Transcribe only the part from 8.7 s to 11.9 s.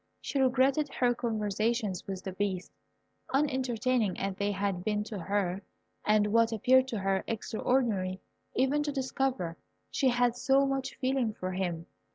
to discover she had so much feeling for him.